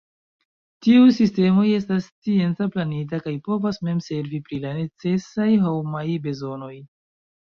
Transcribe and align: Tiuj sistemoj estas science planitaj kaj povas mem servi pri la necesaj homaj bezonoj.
Tiuj 0.85 1.09
sistemoj 1.17 1.65
estas 1.79 2.07
science 2.07 2.67
planitaj 2.77 3.19
kaj 3.27 3.35
povas 3.49 3.79
mem 3.91 4.01
servi 4.07 4.41
pri 4.49 4.63
la 4.65 4.73
necesaj 4.81 5.51
homaj 5.67 6.07
bezonoj. 6.29 6.73